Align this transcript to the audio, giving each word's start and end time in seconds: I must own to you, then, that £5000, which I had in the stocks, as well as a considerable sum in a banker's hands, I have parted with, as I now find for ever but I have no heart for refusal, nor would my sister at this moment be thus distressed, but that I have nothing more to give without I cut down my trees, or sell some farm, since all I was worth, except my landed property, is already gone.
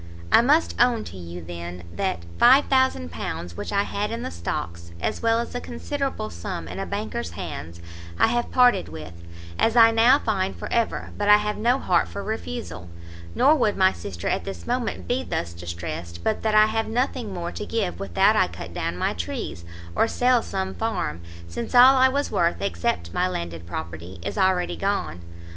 I 0.31 0.41
must 0.41 0.73
own 0.81 1.03
to 1.03 1.15
you, 1.17 1.43
then, 1.43 1.83
that 1.95 2.21
£5000, 2.39 3.55
which 3.55 3.71
I 3.71 3.83
had 3.83 4.09
in 4.09 4.23
the 4.23 4.31
stocks, 4.31 4.93
as 4.99 5.21
well 5.21 5.37
as 5.37 5.53
a 5.53 5.61
considerable 5.61 6.31
sum 6.31 6.67
in 6.67 6.79
a 6.79 6.87
banker's 6.87 7.33
hands, 7.37 7.79
I 8.17 8.25
have 8.25 8.49
parted 8.51 8.89
with, 8.89 9.13
as 9.59 9.75
I 9.75 9.91
now 9.91 10.17
find 10.17 10.55
for 10.55 10.67
ever 10.73 11.11
but 11.19 11.29
I 11.29 11.37
have 11.37 11.55
no 11.57 11.77
heart 11.77 12.07
for 12.07 12.23
refusal, 12.23 12.89
nor 13.35 13.53
would 13.53 13.77
my 13.77 13.93
sister 13.93 14.27
at 14.27 14.43
this 14.43 14.65
moment 14.65 15.07
be 15.07 15.21
thus 15.23 15.53
distressed, 15.53 16.23
but 16.23 16.41
that 16.41 16.55
I 16.55 16.65
have 16.65 16.87
nothing 16.87 17.31
more 17.31 17.51
to 17.51 17.63
give 17.63 17.99
without 17.99 18.35
I 18.35 18.47
cut 18.47 18.73
down 18.73 18.97
my 18.97 19.13
trees, 19.13 19.65
or 19.95 20.07
sell 20.07 20.41
some 20.41 20.73
farm, 20.73 21.21
since 21.47 21.75
all 21.75 21.95
I 21.95 22.09
was 22.09 22.31
worth, 22.31 22.59
except 22.59 23.13
my 23.13 23.27
landed 23.27 23.67
property, 23.67 24.19
is 24.23 24.35
already 24.35 24.77
gone. 24.77 25.21